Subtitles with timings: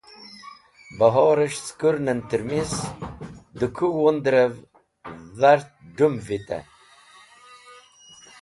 [0.97, 2.73] Bẽhorẽs̃h cẽ kũrnẽn tẽrmis
[3.57, 4.53] dẽ kũ wundrẽv
[5.39, 6.63] dhartẽ dũmvitẽ.